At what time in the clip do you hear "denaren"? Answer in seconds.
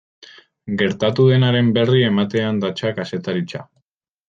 1.33-1.69